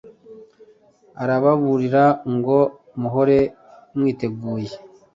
arababurira 1.23 2.03
ngo 2.35 2.57
muhore 2.99 3.39
mwiteguye 3.97 4.73